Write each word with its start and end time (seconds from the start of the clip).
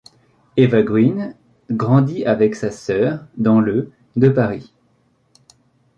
Eva 0.57 0.81
Green 0.81 1.35
grandit 1.73 2.25
avec 2.25 2.55
sa 2.55 2.71
sœur 2.71 3.23
dans 3.37 3.59
le 3.59 3.91
de 4.15 4.29
Paris. 4.29 4.73